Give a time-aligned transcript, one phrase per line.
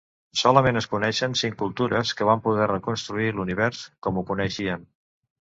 [0.41, 4.91] Solament es coneixen cinc cultures que van poder reconstruir l'univers com ho coneixien.